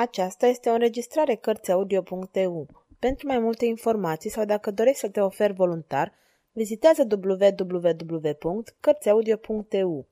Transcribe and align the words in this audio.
Aceasta 0.00 0.46
este 0.46 0.70
o 0.70 0.72
înregistrare 0.72 1.34
Cărțiaudio.eu. 1.34 2.66
Pentru 2.98 3.26
mai 3.26 3.38
multe 3.38 3.64
informații 3.64 4.30
sau 4.30 4.44
dacă 4.44 4.70
dorești 4.70 4.98
să 4.98 5.08
te 5.08 5.20
oferi 5.20 5.52
voluntar, 5.52 6.12
vizitează 6.52 7.06
www.cărțiaudio.eu. 7.10 10.08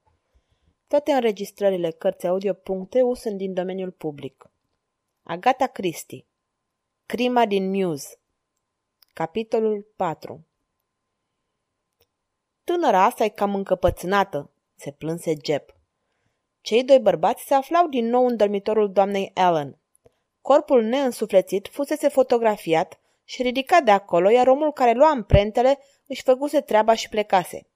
Toate 0.88 1.12
înregistrările 1.12 1.90
Cărțiaudio.eu 1.90 3.14
sunt 3.14 3.37
din 3.37 3.54
domeniul 3.54 3.90
public. 3.90 4.51
Agata 5.22 5.66
Christie 5.66 6.26
Crima 7.06 7.46
din 7.46 7.70
Muse 7.70 8.18
Capitolul 9.12 9.92
4 9.96 10.46
Tânăra 12.64 13.04
asta 13.04 13.24
e 13.24 13.28
cam 13.28 13.54
încăpățânată, 13.54 14.50
se 14.74 14.90
plânse 14.90 15.32
Jeb. 15.44 15.62
Cei 16.60 16.84
doi 16.84 17.00
bărbați 17.00 17.45
se 17.45 17.55
aflau 17.55 17.88
din 17.88 18.06
nou 18.06 18.27
în 18.27 18.36
dormitorul 18.36 18.92
doamnei 18.92 19.32
Ellen. 19.34 19.77
Corpul 20.48 20.83
neînsuflețit 20.83 21.69
fusese 21.69 22.09
fotografiat 22.09 23.01
și 23.25 23.43
ridicat 23.43 23.83
de 23.83 23.91
acolo, 23.91 24.29
iar 24.29 24.47
omul 24.47 24.73
care 24.73 24.93
lua 24.93 25.11
amprentele 25.11 25.79
își 26.07 26.23
făcuse 26.23 26.61
treaba 26.61 26.95
și 26.95 27.09
plecase. 27.09 27.69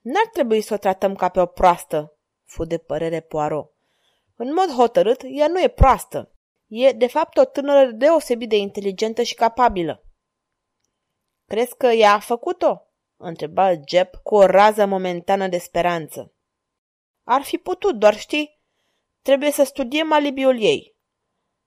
N-ar 0.00 0.26
trebui 0.32 0.60
să 0.60 0.74
o 0.74 0.76
tratăm 0.76 1.14
ca 1.14 1.28
pe 1.28 1.40
o 1.40 1.46
proastă, 1.46 2.16
fu 2.44 2.64
de 2.64 2.78
părere 2.78 3.20
Poirot. 3.20 3.72
În 4.36 4.52
mod 4.52 4.70
hotărât, 4.70 5.20
ea 5.24 5.48
nu 5.48 5.60
e 5.60 5.68
proastă. 5.68 6.32
E, 6.66 6.92
de 6.92 7.06
fapt, 7.06 7.36
o 7.36 7.44
tânără 7.44 7.90
deosebit 7.90 8.48
de 8.48 8.56
inteligentă 8.56 9.22
și 9.22 9.34
capabilă. 9.34 10.04
Crezi 11.46 11.76
că 11.76 11.86
ea 11.86 12.12
a 12.12 12.18
făcut-o? 12.18 12.86
întreba 13.16 13.72
Jeb 13.88 14.08
cu 14.22 14.34
o 14.34 14.46
rază 14.46 14.86
momentană 14.86 15.48
de 15.48 15.58
speranță. 15.58 16.32
Ar 17.24 17.42
fi 17.42 17.58
putut, 17.58 17.94
doar 17.94 18.18
știi, 18.18 18.61
trebuie 19.22 19.50
să 19.50 19.62
studiem 19.64 20.12
alibiul 20.12 20.62
ei. 20.62 20.96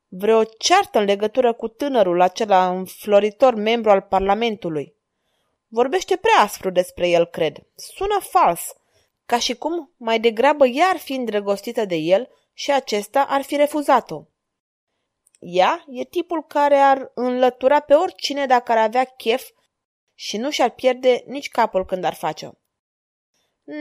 Vreo 0.07 0.43
ceartă 0.43 0.99
în 0.99 1.05
legătură 1.05 1.53
cu 1.53 1.67
tânărul 1.67 2.21
acela 2.21 2.69
înfloritor 2.69 3.55
membru 3.55 3.89
al 3.89 4.01
Parlamentului. 4.01 4.95
Vorbește 5.67 6.15
prea 6.17 6.43
aspru 6.43 6.69
despre 6.69 7.07
el, 7.09 7.25
cred. 7.25 7.57
Sună 7.75 8.19
fals, 8.19 8.61
ca 9.25 9.39
și 9.39 9.55
cum 9.55 9.93
mai 9.97 10.19
degrabă 10.19 10.65
ea 10.65 10.87
ar 10.87 10.97
fi 10.97 11.13
îndrăgostită 11.13 11.85
de 11.85 11.95
el 11.95 12.29
și 12.53 12.71
acesta 12.71 13.25
ar 13.29 13.41
fi 13.41 13.55
refuzat-o. 13.55 14.23
Ea 15.39 15.85
e 15.87 16.03
tipul 16.03 16.43
care 16.43 16.75
ar 16.75 17.11
înlătura 17.13 17.79
pe 17.79 17.93
oricine 17.93 18.45
dacă 18.45 18.71
ar 18.71 18.77
avea 18.77 19.03
chef 19.03 19.49
și 20.13 20.37
nu 20.37 20.49
și-ar 20.49 20.69
pierde 20.69 21.23
nici 21.25 21.49
capul 21.49 21.85
când 21.85 22.03
ar 22.03 22.13
face-o. 22.13 22.49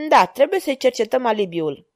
Da, 0.09 0.27
trebuie 0.27 0.61
să-i 0.61 0.77
cercetăm 0.77 1.27
alibiul. 1.27 1.89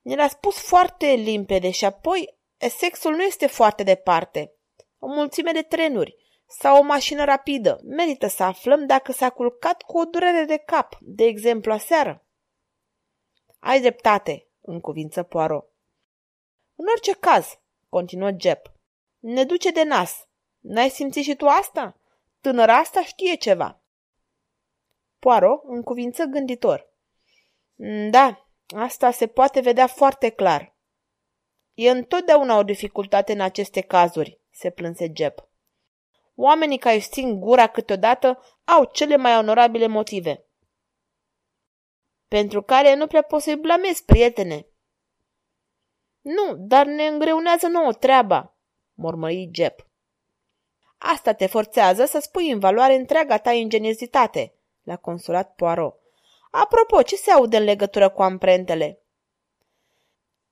Ne 0.00 0.14
l-a 0.14 0.28
spus 0.28 0.60
foarte 0.60 1.06
limpede 1.06 1.70
și 1.70 1.84
apoi 1.84 2.38
sexul 2.68 3.14
nu 3.14 3.22
este 3.22 3.46
foarte 3.46 3.82
departe. 3.82 4.54
O 4.98 5.06
mulțime 5.06 5.52
de 5.52 5.62
trenuri 5.62 6.16
sau 6.46 6.78
o 6.78 6.82
mașină 6.82 7.24
rapidă. 7.24 7.80
Merită 7.84 8.26
să 8.26 8.42
aflăm 8.42 8.86
dacă 8.86 9.12
s-a 9.12 9.30
culcat 9.30 9.82
cu 9.82 9.98
o 9.98 10.04
durere 10.04 10.44
de 10.44 10.56
cap, 10.56 10.98
de 11.00 11.24
exemplu 11.24 11.72
aseară. 11.72 12.24
Ai 13.58 13.80
dreptate, 13.80 14.48
în 14.60 14.80
cuvință 14.80 15.22
Poirot. 15.22 15.72
În 16.74 16.86
orice 16.90 17.12
caz, 17.12 17.58
continuă 17.88 18.30
Jep, 18.38 18.72
ne 19.18 19.44
duce 19.44 19.70
de 19.70 19.82
nas. 19.82 20.28
N-ai 20.58 20.88
simțit 20.88 21.24
și 21.24 21.36
tu 21.36 21.46
asta? 21.46 22.00
Tânăra 22.40 22.76
asta 22.76 23.02
știe 23.02 23.34
ceva. 23.34 23.82
Poirot, 25.18 25.62
în 25.64 25.82
cuvință 25.82 26.24
gânditor. 26.24 26.92
Mm, 27.74 28.10
da, 28.10 28.49
asta 28.76 29.10
se 29.10 29.26
poate 29.26 29.60
vedea 29.60 29.86
foarte 29.86 30.28
clar. 30.28 30.74
E 31.74 31.90
întotdeauna 31.90 32.58
o 32.58 32.62
dificultate 32.62 33.32
în 33.32 33.40
aceste 33.40 33.80
cazuri, 33.80 34.40
se 34.50 34.70
plânse 34.70 35.12
Jeb. 35.16 35.34
Oamenii 36.34 36.78
care 36.78 36.94
își 36.94 37.08
țin 37.08 37.40
gura 37.40 37.66
câteodată 37.66 38.42
au 38.64 38.84
cele 38.84 39.16
mai 39.16 39.38
onorabile 39.38 39.86
motive. 39.86 40.44
Pentru 42.28 42.62
care 42.62 42.94
nu 42.94 43.06
prea 43.06 43.22
poți 43.22 43.44
să-i 43.44 43.56
blamezi, 43.56 44.04
prietene. 44.04 44.66
Nu, 46.20 46.54
dar 46.56 46.86
ne 46.86 47.06
îngreunează 47.06 47.66
nouă 47.66 47.92
treaba, 47.92 48.54
mormăi 48.94 49.50
Jeb. 49.52 49.72
Asta 50.98 51.32
te 51.32 51.46
forțează 51.46 52.04
să 52.04 52.18
spui 52.18 52.50
în 52.50 52.58
valoare 52.58 52.94
întreaga 52.94 53.38
ta 53.38 53.52
ingeniozitate, 53.52 54.54
l-a 54.82 54.96
consolat 54.96 55.54
Poirot. 55.54 55.98
Apropo, 56.50 57.02
ce 57.02 57.16
se 57.16 57.30
aude 57.30 57.56
în 57.56 57.64
legătură 57.64 58.08
cu 58.08 58.22
amprentele? 58.22 59.02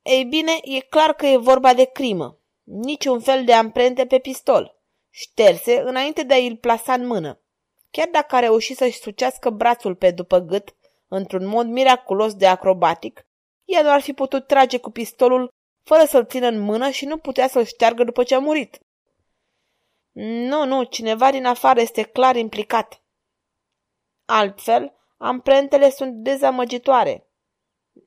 Ei 0.02 0.24
bine, 0.24 0.52
e 0.62 0.80
clar 0.80 1.12
că 1.12 1.26
e 1.26 1.36
vorba 1.36 1.74
de 1.74 1.84
crimă. 1.84 2.38
Niciun 2.64 3.20
fel 3.20 3.44
de 3.44 3.52
amprente 3.52 4.06
pe 4.06 4.18
pistol. 4.18 4.76
Șterse 5.10 5.80
înainte 5.80 6.22
de 6.22 6.34
a-i 6.34 6.56
plasa 6.56 6.92
în 6.92 7.06
mână. 7.06 7.40
Chiar 7.90 8.08
dacă 8.12 8.36
a 8.36 8.38
reușit 8.38 8.76
să-și 8.76 8.98
sucească 8.98 9.50
brațul 9.50 9.94
pe 9.94 10.10
după 10.10 10.38
gât, 10.38 10.74
într-un 11.08 11.46
mod 11.46 11.66
miraculos 11.66 12.34
de 12.34 12.46
acrobatic, 12.46 13.26
ea 13.64 13.82
nu 13.82 13.90
ar 13.90 14.00
fi 14.00 14.12
putut 14.12 14.46
trage 14.46 14.78
cu 14.78 14.90
pistolul 14.90 15.48
fără 15.82 16.04
să-l 16.04 16.26
țină 16.26 16.46
în 16.46 16.58
mână 16.58 16.90
și 16.90 17.04
nu 17.04 17.18
putea 17.18 17.48
să-l 17.48 17.64
șteargă 17.64 18.04
după 18.04 18.22
ce 18.22 18.34
a 18.34 18.38
murit. 18.38 18.78
Nu, 20.20 20.64
nu, 20.64 20.84
cineva 20.84 21.30
din 21.30 21.46
afară 21.46 21.80
este 21.80 22.02
clar 22.02 22.36
implicat. 22.36 23.02
Altfel, 24.24 24.97
Amprentele 25.18 25.90
sunt 25.90 26.14
dezamăgitoare. 26.14 27.26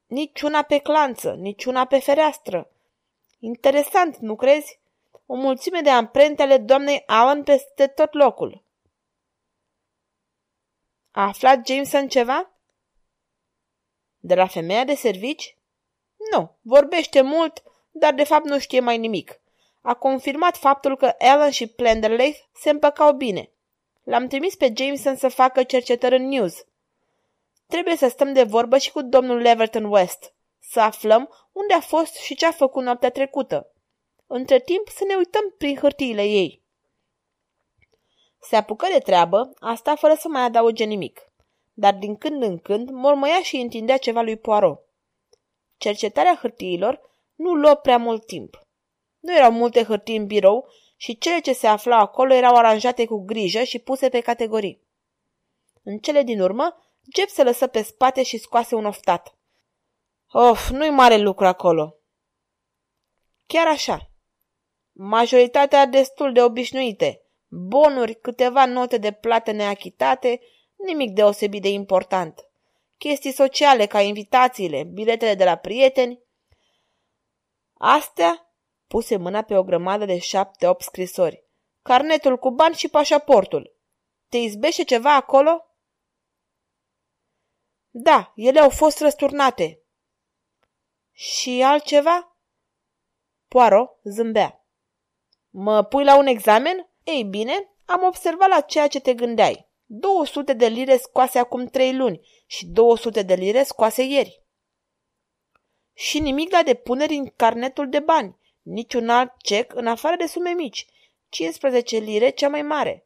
Niciuna 0.08 0.62
pe 0.62 0.78
clanță, 0.78 1.34
niciuna 1.34 1.86
pe 1.86 2.00
fereastră. 2.00 2.72
Interesant, 3.40 4.18
nu 4.18 4.36
crezi? 4.36 4.80
O 5.26 5.36
mulțime 5.36 5.82
de 5.82 5.90
amprente 5.90 6.42
ale 6.42 6.58
doamnei 6.58 7.04
Allen 7.06 7.44
peste 7.44 7.88
tot 7.88 8.14
locul. 8.14 8.64
A 11.12 11.28
aflat 11.28 11.68
Jameson 11.68 12.08
ceva? 12.08 12.52
De 14.20 14.36
la 14.36 14.48
femeia 14.48 14.84
de 14.84 14.96
servici? 14.96 15.58
Nu, 16.32 16.56
vorbește 16.62 17.22
mult, 17.22 17.64
dar 17.92 18.14
de 18.14 18.24
fapt 18.24 18.46
nu 18.46 18.60
știe 18.60 18.80
mai 18.80 18.98
nimic. 18.98 19.42
A 19.82 19.94
confirmat 19.94 20.58
faptul 20.58 20.98
că 20.98 21.16
Ellen 21.18 21.52
și 21.52 21.68
Plenderleith 21.68 22.40
se 22.54 22.70
împăcau 22.70 23.14
bine. 23.14 23.50
L-am 24.04 24.28
trimis 24.28 24.56
pe 24.56 24.74
Jameson 24.76 25.16
să 25.16 25.28
facă 25.28 25.64
cercetări 25.64 26.16
în 26.16 26.28
news. 26.28 26.66
Trebuie 27.72 27.96
să 27.96 28.08
stăm 28.08 28.34
de 28.34 28.44
vorbă 28.44 28.78
și 28.78 28.92
cu 28.92 29.02
domnul 29.02 29.38
Leverton 29.38 29.84
West, 29.84 30.34
să 30.60 30.80
aflăm 30.80 31.30
unde 31.52 31.74
a 31.74 31.80
fost 31.80 32.16
și 32.16 32.36
ce 32.36 32.46
a 32.46 32.52
făcut 32.52 32.84
noaptea 32.84 33.10
trecută. 33.10 33.72
Între 34.28 34.60
timp 34.60 34.88
să 34.88 35.04
ne 35.08 35.16
uităm 35.16 35.54
prin 35.58 35.78
hârtiile 35.78 36.24
ei. 36.24 36.64
Se 38.40 38.56
apucă 38.56 38.88
de 38.94 39.00
treabă, 39.00 39.54
asta 39.60 39.96
fără 39.96 40.14
să 40.14 40.28
mai 40.28 40.42
adauge 40.42 40.84
nimic, 40.84 41.32
dar 41.74 41.94
din 41.94 42.16
când 42.16 42.44
în 42.44 42.58
când 42.58 42.90
mormăia 42.90 43.42
și 43.42 43.56
întindea 43.56 43.98
ceva 43.98 44.22
lui 44.22 44.38
Poirot. 44.38 44.82
Cercetarea 45.78 46.38
hârtiilor 46.42 47.02
nu 47.36 47.54
luă 47.54 47.76
prea 47.76 47.98
mult 47.98 48.26
timp. 48.26 48.68
Nu 49.20 49.36
erau 49.36 49.52
multe 49.52 49.84
hârtii 49.84 50.18
în 50.18 50.26
birou 50.26 50.68
și 50.96 51.18
cele 51.18 51.40
ce 51.40 51.54
se 51.54 51.68
aflau 51.68 52.00
acolo 52.00 52.34
erau 52.34 52.56
aranjate 52.56 53.06
cu 53.06 53.26
grijă 53.26 53.64
și 53.64 53.80
puse 53.80 54.10
pe 54.10 54.20
categorii. 54.20 54.82
În 55.84 55.98
cele 55.98 56.24
din 56.24 56.42
urmă, 56.42 56.76
Jeb 57.16 57.28
se 57.28 57.44
lăsă 57.44 57.68
pe 57.68 57.82
spate 57.82 58.24
și 58.24 58.38
scoase 58.38 58.76
un 58.76 58.86
oftat. 58.86 59.36
Of, 60.32 60.70
nu-i 60.70 60.90
mare 60.90 61.18
lucru 61.18 61.46
acolo. 61.46 61.96
Chiar 63.46 63.68
așa. 63.68 64.12
Majoritatea 64.92 65.86
destul 65.86 66.34
de 66.34 66.44
obișnuite. 66.44 67.26
Bonuri, 67.48 68.16
câteva 68.16 68.66
note 68.66 68.98
de 68.98 69.12
plată 69.12 69.52
neachitate, 69.52 70.42
nimic 70.76 71.12
deosebit 71.12 71.62
de 71.62 71.70
important. 71.70 72.46
Chestii 72.98 73.32
sociale 73.32 73.86
ca 73.86 74.02
invitațiile, 74.02 74.84
biletele 74.84 75.36
de 75.36 75.44
la 75.44 75.56
prieteni. 75.56 76.24
Astea 77.74 78.56
puse 78.88 79.18
mâna 79.18 79.42
pe 79.42 79.58
o 79.58 79.64
grămadă 79.64 80.06
de 80.06 80.20
șapte-opt 80.20 80.82
scrisori. 80.82 81.46
Carnetul 81.82 82.38
cu 82.38 82.52
bani 82.52 82.76
și 82.76 82.88
pașaportul. 82.88 83.76
Te 84.30 84.38
izbește 84.38 84.84
ceva 84.84 85.16
acolo? 85.16 85.71
Da, 87.94 88.32
ele 88.36 88.60
au 88.60 88.70
fost 88.70 89.00
răsturnate. 89.00 89.82
Și 91.12 91.62
altceva? 91.64 92.36
Poaro 93.48 93.98
zâmbea. 94.04 94.66
Mă 95.50 95.84
pui 95.84 96.04
la 96.04 96.18
un 96.18 96.26
examen? 96.26 96.90
Ei 97.04 97.24
bine, 97.24 97.70
am 97.86 98.04
observat 98.04 98.50
la 98.50 98.62
ceea 98.62 98.88
ce 98.88 99.00
te 99.00 99.14
gândeai. 99.14 99.70
200 99.86 100.54
de 100.54 100.68
lire 100.68 100.98
scoase 100.98 101.40
acum 101.40 101.66
trei 101.66 101.96
luni 101.96 102.28
și 102.46 102.66
200 102.66 103.22
de 103.22 103.34
lire 103.34 103.64
scoase 103.64 104.04
ieri. 104.04 104.42
Și 105.94 106.20
nimic 106.20 106.52
la 106.52 106.64
depuneri 106.64 107.16
în 107.16 107.32
carnetul 107.36 107.90
de 107.90 108.00
bani, 108.00 108.38
niciun 108.62 109.10
alt 109.10 109.34
cec 109.38 109.76
în 109.76 109.88
afară 109.88 110.16
de 110.16 110.26
sume 110.26 110.50
mici, 110.50 110.86
15 111.30 111.98
lire 111.98 112.30
cea 112.30 112.50
mai 112.50 112.62
mare. 112.62 113.06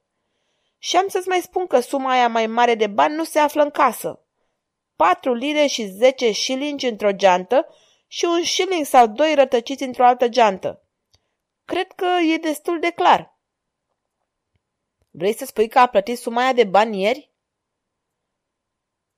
Și 0.77 0.97
am 0.97 1.07
să-ți 1.07 1.27
mai 1.27 1.41
spun 1.41 1.67
că 1.67 1.79
suma 1.79 2.11
aia 2.11 2.27
mai 2.27 2.47
mare 2.47 2.75
de 2.75 2.87
bani 2.87 3.15
nu 3.15 3.23
se 3.23 3.39
află 3.39 3.63
în 3.63 3.69
casă. 3.69 4.24
4 4.95 5.33
lire 5.33 5.65
și 5.65 5.85
10 5.85 6.31
șilingi 6.31 6.87
într-o 6.87 7.11
geantă 7.11 7.67
și 8.07 8.25
un 8.25 8.43
shilling 8.43 8.85
sau 8.85 9.07
doi 9.07 9.35
rătăciți 9.35 9.83
într-o 9.83 10.05
altă 10.05 10.27
geantă. 10.27 10.83
Cred 11.65 11.91
că 11.91 12.05
e 12.05 12.37
destul 12.37 12.79
de 12.79 12.91
clar. 12.91 13.37
Vrei 15.09 15.33
să 15.33 15.45
spui 15.45 15.67
că 15.67 15.79
a 15.79 15.87
plătit 15.87 16.17
suma 16.17 16.41
aia 16.41 16.53
de 16.53 16.63
bani 16.63 17.01
ieri? 17.01 17.31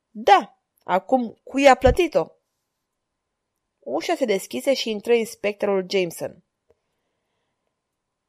Da. 0.10 0.62
Acum, 0.84 1.40
cui 1.44 1.68
a 1.68 1.76
plătit-o? 1.76 2.26
Ușa 3.80 4.16
se 4.16 4.26
deschise 4.26 4.74
și 4.74 4.90
intră 4.90 5.14
inspectorul 5.14 5.86
Jameson. 5.90 6.44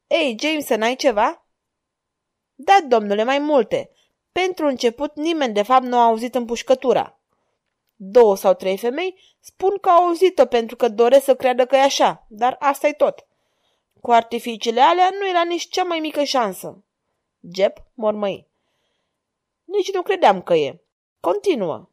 Ei, 0.07 0.37
Jameson, 0.39 0.81
ai 0.81 0.95
ceva? 0.95 1.45
Da, 2.55 2.77
domnule, 2.87 3.23
mai 3.23 3.39
multe. 3.39 3.91
Pentru 4.31 4.65
început, 4.65 5.15
nimeni 5.15 5.53
de 5.53 5.61
fapt 5.63 5.83
nu 5.83 5.97
a 5.97 6.05
auzit 6.05 6.35
împușcătura. 6.35 7.18
Două 8.01 8.35
sau 8.35 8.53
trei 8.53 8.77
femei 8.77 9.19
spun 9.39 9.77
că 9.81 9.89
au 9.89 10.05
auzit-o 10.05 10.45
pentru 10.45 10.75
că 10.75 10.89
doresc 10.89 11.23
să 11.23 11.35
creadă 11.35 11.65
că 11.65 11.75
e 11.75 11.81
așa, 11.81 12.25
dar 12.27 12.55
asta 12.59 12.87
e 12.87 12.93
tot. 12.93 13.25
Cu 14.01 14.11
artificiile 14.11 14.81
alea 14.81 15.09
nu 15.19 15.27
era 15.27 15.43
nici 15.43 15.69
cea 15.69 15.83
mai 15.83 15.99
mică 15.99 16.23
șansă. 16.23 16.83
Jeb 17.53 17.71
mormăi. 17.93 18.47
Nici 19.63 19.93
nu 19.93 20.01
credeam 20.01 20.41
că 20.41 20.53
e. 20.53 20.81
Continuă. 21.19 21.89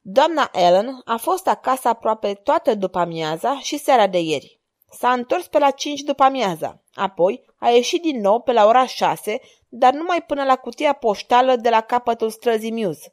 Doamna 0.00 0.50
Ellen 0.52 1.00
a 1.04 1.16
fost 1.16 1.46
acasă 1.46 1.88
aproape 1.88 2.34
toată 2.34 2.74
după 2.74 2.98
amiaza 2.98 3.58
și 3.58 3.78
seara 3.78 4.06
de 4.06 4.18
ieri. 4.18 4.60
S-a 4.90 5.12
întors 5.12 5.46
pe 5.46 5.58
la 5.58 5.70
5 5.70 6.00
după 6.00 6.22
amiaza. 6.22 6.82
Apoi 6.94 7.44
a 7.56 7.68
ieșit 7.68 8.02
din 8.02 8.20
nou 8.20 8.40
pe 8.40 8.52
la 8.52 8.66
ora 8.66 8.86
6, 8.86 9.40
dar 9.68 9.92
numai 9.92 10.22
până 10.22 10.44
la 10.44 10.56
cutia 10.56 10.92
poștală 10.92 11.56
de 11.56 11.68
la 11.68 11.80
capătul 11.80 12.30
străzii 12.30 12.72
Muse. 12.72 13.12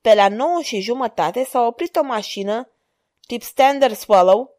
Pe 0.00 0.14
la 0.14 0.28
9 0.28 0.62
și 0.62 0.80
jumătate 0.80 1.44
s-a 1.44 1.66
oprit 1.66 1.96
o 1.96 2.02
mașină, 2.02 2.70
tip 3.26 3.42
Standard 3.42 3.96
Swallow, 3.96 4.58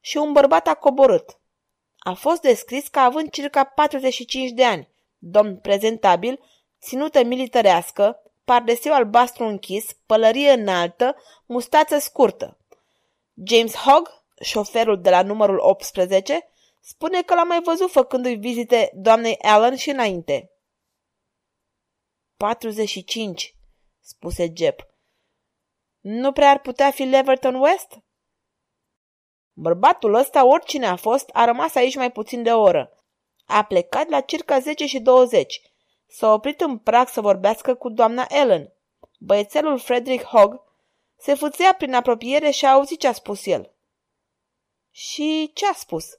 și 0.00 0.16
un 0.16 0.32
bărbat 0.32 0.66
a 0.66 0.74
coborât. 0.74 1.38
A 1.98 2.12
fost 2.12 2.40
descris 2.40 2.88
ca 2.88 3.00
având 3.00 3.30
circa 3.30 3.64
45 3.64 4.50
de 4.50 4.64
ani, 4.64 4.88
domn 5.18 5.56
prezentabil, 5.56 6.40
ținută 6.80 7.24
militărească, 7.24 8.22
pardesiu 8.44 8.92
albastru 8.92 9.44
închis, 9.44 9.92
pălărie 10.06 10.50
înaltă, 10.50 11.16
mustață 11.46 11.98
scurtă. 11.98 12.58
James 13.44 13.74
Hogg, 13.74 14.08
șoferul 14.40 15.00
de 15.00 15.10
la 15.10 15.22
numărul 15.22 15.58
18, 15.58 16.48
spune 16.80 17.22
că 17.22 17.34
l-a 17.34 17.44
mai 17.44 17.60
văzut 17.62 17.90
făcându-i 17.90 18.36
vizite 18.36 18.90
doamnei 18.94 19.38
Allen 19.38 19.76
și 19.76 19.90
înainte. 19.90 20.50
45, 22.36 23.55
spuse 24.06 24.52
Jep. 24.56 24.86
Nu 26.00 26.32
prea 26.32 26.50
ar 26.50 26.60
putea 26.60 26.90
fi 26.90 27.02
Leverton 27.02 27.54
West? 27.54 27.98
Bărbatul 29.52 30.14
ăsta, 30.14 30.46
oricine 30.46 30.86
a 30.86 30.96
fost, 30.96 31.30
a 31.32 31.44
rămas 31.44 31.74
aici 31.74 31.96
mai 31.96 32.12
puțin 32.12 32.42
de 32.42 32.52
o 32.52 32.60
oră. 32.60 33.04
A 33.46 33.64
plecat 33.64 34.08
la 34.08 34.20
circa 34.20 34.58
10 34.58 34.86
și 34.86 35.00
20 35.00 35.60
S-a 36.06 36.32
oprit 36.32 36.60
în 36.60 36.78
prag 36.78 37.08
să 37.08 37.20
vorbească 37.20 37.74
cu 37.74 37.88
doamna 37.88 38.26
Ellen. 38.28 38.72
Băiețelul 39.18 39.78
Frederick 39.78 40.24
Hogg 40.24 40.60
se 41.16 41.34
fuțea 41.34 41.74
prin 41.74 41.94
apropiere 41.94 42.50
și 42.50 42.64
a 42.64 42.72
auzit 42.72 43.00
ce 43.00 43.06
a 43.06 43.12
spus 43.12 43.46
el. 43.46 43.72
Și 44.90 45.50
ce 45.54 45.66
a 45.66 45.72
spus? 45.72 46.18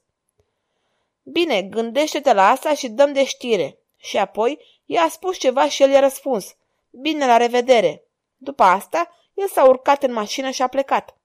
Bine, 1.22 1.62
gândește-te 1.62 2.32
la 2.32 2.48
asta 2.48 2.74
și 2.74 2.88
dăm 2.88 3.12
de 3.12 3.24
știre. 3.24 3.78
Și 3.96 4.18
apoi 4.18 4.82
i-a 4.84 5.08
spus 5.10 5.38
ceva 5.38 5.68
și 5.68 5.82
el 5.82 5.90
i-a 5.90 6.00
răspuns. 6.00 6.56
Bine, 6.90 7.26
la 7.26 7.36
revedere. 7.36 8.04
După 8.36 8.62
asta, 8.62 9.14
el 9.34 9.48
s-a 9.48 9.64
urcat 9.64 10.02
în 10.02 10.12
mașină 10.12 10.50
și 10.50 10.62
a 10.62 10.66
plecat. 10.66 11.18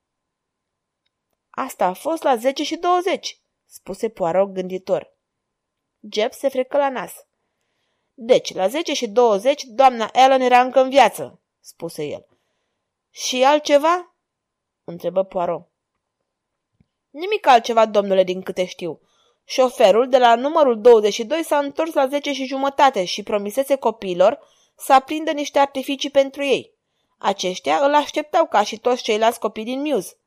Asta 1.50 1.86
a 1.86 1.94
fost 1.94 2.24
la 2.24 2.36
10 2.36 2.64
și 2.64 2.76
20, 2.76 3.42
spuse 3.66 4.10
Poirot 4.10 4.50
gânditor. 4.50 5.18
Jeb 6.12 6.32
se 6.32 6.50
frecă 6.50 6.78
la 6.78 6.90
nas. 6.90 7.14
Deci, 8.14 8.54
la 8.54 8.68
10 8.68 8.94
și 8.94 9.08
20, 9.08 9.64
doamna 9.64 10.10
Ellen 10.14 10.42
era 10.42 10.62
încă 10.62 10.82
în 10.82 10.90
viață, 10.90 11.42
spuse 11.60 12.04
el. 12.04 12.28
Și 13.10 13.44
altceva? 13.44 14.16
întrebă 14.84 15.24
Poirot. 15.24 15.68
Nimic 17.10 17.48
altceva, 17.48 17.86
domnule, 17.86 18.24
din 18.24 18.42
câte 18.42 18.66
știu. 18.66 19.02
Șoferul 19.44 20.10
de 20.10 20.18
la 20.18 20.36
numărul 20.36 20.82
22 20.82 21.44
s-a 21.44 21.58
întors 21.58 21.94
la 21.94 22.08
10 22.08 22.34
și 22.34 22.46
jumătate 22.46 23.06
și 23.06 23.24
promisese 23.24 23.76
copiilor 23.76 24.40
să 24.76 24.94
aprindă 24.94 25.32
niște 25.32 25.60
artificii 25.60 26.10
pentru 26.10 26.44
ei. 26.44 26.74
Aceștia 27.18 27.86
îl 27.86 27.94
așteptau 27.94 28.48
ca 28.48 28.64
și 28.64 28.80
toți 28.80 29.04
ceilalți 29.04 29.40
copii 29.40 29.64
din 29.64 29.82
Muse. 29.82 30.18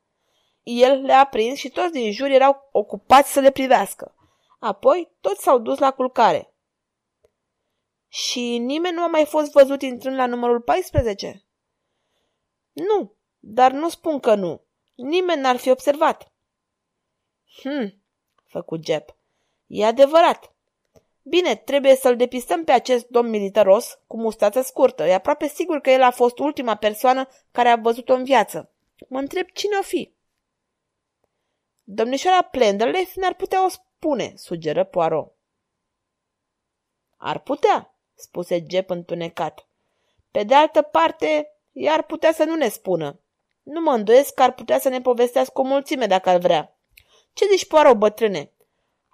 El 0.62 1.00
le-a 1.00 1.25
prins 1.25 1.58
și 1.58 1.69
toți 1.69 1.93
din 1.93 2.12
jur 2.12 2.31
erau 2.31 2.69
ocupați 2.72 3.32
să 3.32 3.40
le 3.40 3.50
privească. 3.50 4.14
Apoi 4.58 5.12
toți 5.20 5.43
s-au 5.43 5.58
dus 5.58 5.78
la 5.78 5.90
culcare. 5.90 6.54
Și 8.08 8.58
nimeni 8.58 8.94
nu 8.94 9.02
a 9.02 9.06
mai 9.06 9.25
fost 9.25 9.52
văzut 9.52 9.82
intrând 9.82 10.16
la 10.16 10.26
numărul 10.26 10.60
14? 10.60 11.44
Nu, 12.72 13.16
dar 13.38 13.72
nu 13.72 13.88
spun 13.88 14.20
că 14.20 14.34
nu. 14.34 14.64
Nimeni 14.94 15.40
n-ar 15.40 15.56
fi 15.56 15.70
observat. 15.70 16.32
Hm, 17.62 18.02
făcut 18.44 18.84
Jep. 18.84 19.16
E 19.66 19.84
adevărat. 19.84 20.55
Bine, 21.28 21.55
trebuie 21.55 21.96
să-l 21.96 22.17
depistăm 22.17 22.64
pe 22.64 22.73
acest 22.73 23.06
domn 23.06 23.28
militaros 23.28 23.99
cu 24.06 24.17
mustață 24.17 24.61
scurtă. 24.61 25.05
E 25.05 25.14
aproape 25.14 25.46
sigur 25.46 25.81
că 25.81 25.90
el 25.90 26.02
a 26.02 26.11
fost 26.11 26.38
ultima 26.38 26.75
persoană 26.75 27.28
care 27.52 27.69
a 27.69 27.76
văzut-o 27.76 28.14
în 28.14 28.25
viață. 28.25 28.73
Mă 29.08 29.19
întreb 29.19 29.46
cine 29.49 29.76
o 29.76 29.82
fi. 29.82 30.14
Domnișoara 31.82 32.43
Plenderleif 32.43 33.14
ne-ar 33.14 33.34
putea 33.34 33.64
o 33.64 33.69
spune, 33.69 34.32
sugeră 34.37 34.84
Poirot. 34.84 35.34
Ar 37.17 37.38
putea, 37.38 37.99
spuse 38.14 38.64
Jep 38.70 38.90
întunecat. 38.90 39.69
Pe 40.31 40.43
de 40.43 40.55
altă 40.55 40.82
parte, 40.82 41.52
i-ar 41.73 42.02
putea 42.02 42.32
să 42.32 42.44
nu 42.44 42.55
ne 42.55 42.69
spună. 42.69 43.20
Nu 43.62 43.81
mă 43.81 43.93
îndoiesc 43.93 44.34
că 44.34 44.43
ar 44.43 44.55
putea 44.55 44.78
să 44.78 44.88
ne 44.88 45.00
povestească 45.00 45.61
o 45.61 45.64
mulțime 45.64 46.06
dacă 46.06 46.28
ar 46.28 46.38
vrea. 46.38 46.78
Ce 47.32 47.46
zici, 47.50 47.67
poară, 47.67 47.94
bătrâne? 47.94 48.52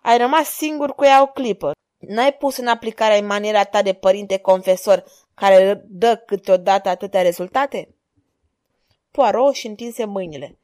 Ai 0.03 0.19
rămas 0.19 0.49
singur 0.49 0.95
cu 0.95 1.05
ea 1.05 1.23
o 1.23 1.27
clipă. 1.27 1.73
N-ai 2.07 2.33
pus 2.33 2.57
în 2.57 2.67
aplicare 2.67 3.21
maniera 3.21 3.65
ta 3.65 3.83
de 3.83 3.93
părinte 3.93 4.39
confesor 4.39 5.05
care 5.35 5.85
dă 5.89 6.17
câteodată 6.17 6.89
atâtea 6.89 7.23
rezultate? 7.23 7.95
Poirot 9.11 9.55
și 9.55 9.67
întinse 9.67 10.05
mâinile. 10.05 10.59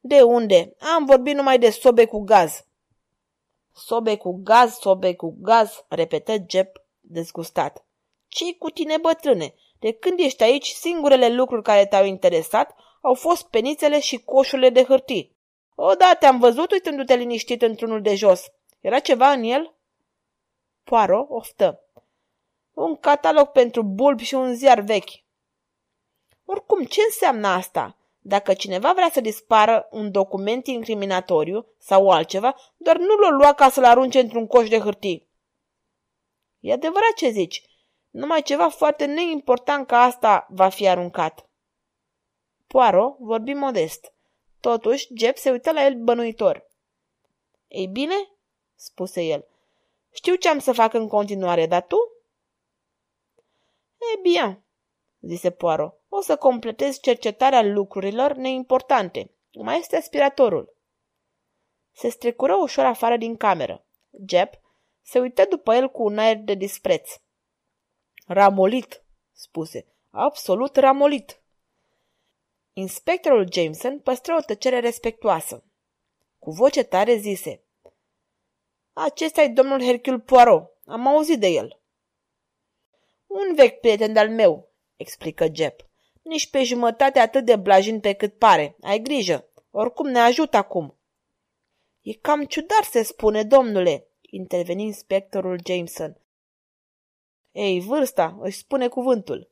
De 0.00 0.22
unde? 0.22 0.74
Am 0.96 1.04
vorbit 1.04 1.34
numai 1.34 1.58
de 1.58 1.70
sobe 1.70 2.04
cu 2.04 2.20
gaz. 2.20 2.64
Sobe 3.72 4.16
cu 4.16 4.40
gaz, 4.42 4.78
sobe 4.78 5.14
cu 5.14 5.36
gaz, 5.40 5.84
repetă 5.88 6.34
Jep 6.48 6.82
dezgustat. 7.00 7.84
ce 8.28 8.54
cu 8.58 8.70
tine, 8.70 8.96
bătrâne? 8.96 9.54
De 9.78 9.92
când 9.92 10.18
ești 10.18 10.42
aici, 10.42 10.68
singurele 10.68 11.28
lucruri 11.28 11.62
care 11.62 11.86
te-au 11.86 12.04
interesat 12.04 12.74
au 13.00 13.14
fost 13.14 13.46
penițele 13.46 14.00
și 14.00 14.16
coșurile 14.16 14.70
de 14.70 14.84
hârtii. 14.84 15.36
Odată 15.74 16.16
te-am 16.18 16.38
văzut 16.38 16.70
uitându-te 16.70 17.14
liniștit 17.14 17.62
într-unul 17.62 18.02
de 18.02 18.14
jos. 18.14 18.52
Era 18.80 18.98
ceva 18.98 19.30
în 19.30 19.42
el? 19.42 19.73
Poaro 20.84 21.26
oftă. 21.28 21.80
Un 22.72 22.96
catalog 22.96 23.48
pentru 23.48 23.82
bulbi 23.82 24.24
și 24.24 24.34
un 24.34 24.54
ziar 24.54 24.80
vechi. 24.80 25.22
Oricum, 26.44 26.84
ce 26.84 27.00
înseamnă 27.04 27.48
asta? 27.48 27.96
Dacă 28.18 28.54
cineva 28.54 28.92
vrea 28.92 29.10
să 29.10 29.20
dispară 29.20 29.88
un 29.90 30.10
document 30.10 30.66
incriminatoriu 30.66 31.66
sau 31.78 32.10
altceva, 32.10 32.56
doar 32.76 32.96
nu 32.96 33.14
l-o 33.14 33.28
lua 33.28 33.52
ca 33.52 33.70
să-l 33.70 33.84
arunce 33.84 34.20
într-un 34.20 34.46
coș 34.46 34.68
de 34.68 34.78
hârtii. 34.78 35.28
E 36.60 36.72
adevărat 36.72 37.12
ce 37.16 37.28
zici. 37.28 37.62
Numai 38.10 38.42
ceva 38.42 38.68
foarte 38.68 39.04
neimportant 39.04 39.86
ca 39.86 40.00
asta 40.00 40.46
va 40.50 40.68
fi 40.68 40.88
aruncat. 40.88 41.48
Poaro 42.66 43.16
vorbi 43.18 43.52
modest. 43.52 44.12
Totuși, 44.60 45.08
Jeb 45.16 45.36
se 45.36 45.50
uită 45.50 45.72
la 45.72 45.84
el 45.84 45.94
bănuitor. 45.94 46.66
Ei 47.68 47.86
bine, 47.86 48.14
spuse 48.74 49.22
el, 49.22 49.46
știu 50.14 50.34
ce 50.34 50.48
am 50.48 50.58
să 50.58 50.72
fac 50.72 50.94
în 50.94 51.08
continuare, 51.08 51.66
dar 51.66 51.82
tu? 51.82 51.96
E 54.14 54.20
bine, 54.22 54.64
zise 55.20 55.50
Poaro, 55.50 55.94
o 56.08 56.20
să 56.20 56.36
completez 56.36 57.00
cercetarea 57.00 57.62
lucrurilor 57.62 58.32
neimportante. 58.32 59.30
Mai 59.52 59.78
este 59.78 59.96
aspiratorul. 59.96 60.76
Se 61.92 62.08
strecură 62.08 62.54
ușor 62.54 62.84
afară 62.84 63.16
din 63.16 63.36
cameră. 63.36 63.86
Jeb 64.28 64.48
se 65.06 65.18
uită 65.18 65.44
după 65.44 65.74
el 65.74 65.88
cu 65.88 66.02
un 66.02 66.18
aer 66.18 66.36
de 66.36 66.54
dispreț. 66.54 67.10
Ramolit, 68.26 69.04
spuse. 69.32 69.86
Absolut 70.10 70.76
ramolit. 70.76 71.42
Inspectorul 72.72 73.48
Jameson 73.52 73.98
păstră 73.98 74.34
o 74.34 74.40
tăcere 74.40 74.78
respectuoasă. 74.80 75.64
Cu 76.38 76.50
voce 76.50 76.82
tare 76.82 77.16
zise. 77.16 77.63
Acesta 78.96 79.42
e 79.42 79.48
domnul 79.48 79.82
Hercule 79.82 80.18
Poirot. 80.18 80.70
Am 80.86 81.06
auzit 81.06 81.40
de 81.40 81.46
el. 81.46 81.80
Un 83.26 83.54
vechi 83.54 83.80
prieten 83.80 84.12
de-al 84.12 84.30
meu, 84.30 84.68
explică 84.96 85.46
Jep. 85.52 85.86
Nici 86.22 86.50
pe 86.50 86.62
jumătate 86.62 87.18
atât 87.18 87.44
de 87.44 87.56
blajin 87.56 88.00
pe 88.00 88.12
cât 88.12 88.38
pare. 88.38 88.76
Ai 88.80 88.98
grijă. 88.98 89.48
Oricum 89.70 90.08
ne 90.08 90.18
ajută 90.18 90.56
acum. 90.56 90.98
E 92.00 92.12
cam 92.12 92.44
ciudat 92.44 92.84
se 92.84 93.02
spune, 93.02 93.42
domnule, 93.42 94.06
interveni 94.20 94.82
inspectorul 94.82 95.60
Jameson. 95.64 96.20
Ei, 97.52 97.80
vârsta 97.80 98.38
își 98.40 98.58
spune 98.58 98.88
cuvântul. 98.88 99.50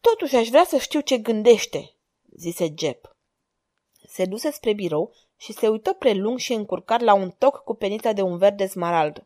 Totuși 0.00 0.36
aș 0.36 0.48
vrea 0.48 0.64
să 0.64 0.78
știu 0.78 1.00
ce 1.00 1.18
gândește, 1.18 1.94
zise 2.36 2.74
Jep. 2.78 3.13
Se 4.08 4.24
duse 4.24 4.50
spre 4.50 4.72
birou 4.72 5.12
și 5.36 5.52
se 5.52 5.68
uită 5.68 5.92
prelung 5.92 6.38
și 6.38 6.52
încurcat 6.52 7.00
la 7.00 7.14
un 7.14 7.30
toc 7.38 7.56
cu 7.64 7.74
penița 7.74 8.12
de 8.12 8.22
un 8.22 8.36
verde 8.36 8.66
smarald. 8.66 9.22